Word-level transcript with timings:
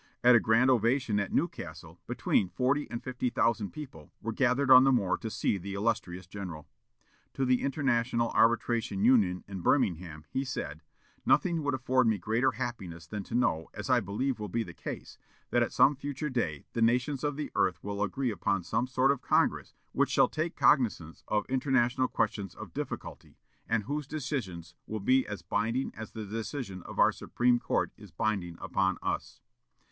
At 0.23 0.33
a 0.35 0.39
grand 0.39 0.71
ovation 0.71 1.19
at 1.19 1.31
Newcastle, 1.31 1.99
between 2.07 2.49
forty 2.49 2.89
and 2.89 3.03
fifty 3.03 3.29
thousand 3.29 3.69
people 3.69 4.11
were 4.19 4.31
gathered 4.33 4.71
on 4.71 4.83
the 4.83 4.91
moor 4.91 5.15
to 5.19 5.29
see 5.29 5.59
the 5.59 5.75
illustrious 5.75 6.25
general. 6.25 6.67
To 7.35 7.45
the 7.45 7.61
International 7.61 8.29
Arbitration 8.31 9.03
Union 9.03 9.43
in 9.47 9.61
Birmingham 9.61 10.25
he 10.31 10.43
said, 10.43 10.81
"Nothing 11.23 11.61
would 11.61 11.75
afford 11.75 12.07
me 12.07 12.17
greater 12.17 12.53
happiness 12.53 13.05
than 13.05 13.21
to 13.25 13.35
know, 13.35 13.69
as 13.75 13.91
I 13.91 13.99
believe 13.99 14.39
will 14.39 14.49
be 14.49 14.63
the 14.63 14.73
case, 14.73 15.19
that 15.51 15.61
at 15.61 15.71
some 15.71 15.95
future 15.95 16.31
day 16.31 16.65
the 16.73 16.81
nations 16.81 17.23
of 17.23 17.35
the 17.35 17.51
earth 17.53 17.83
will 17.83 18.01
agree 18.01 18.31
upon 18.31 18.63
some 18.63 18.87
sort 18.87 19.11
of 19.11 19.21
congress 19.21 19.75
which 19.91 20.09
shall 20.09 20.29
take 20.29 20.55
cognizance 20.55 21.23
of 21.27 21.45
international 21.45 22.07
questions 22.07 22.55
of 22.55 22.73
difficulty, 22.73 23.37
and 23.69 23.83
whose 23.83 24.07
decisions 24.07 24.73
will 24.87 24.99
be 24.99 25.27
as 25.27 25.43
binding 25.43 25.93
as 25.93 26.13
the 26.13 26.25
decision 26.25 26.81
of 26.87 26.97
our 26.97 27.11
Supreme 27.11 27.59
Court 27.59 27.91
is 27.97 28.09
binding 28.09 28.57
upon 28.59 28.97
us." 29.03 29.41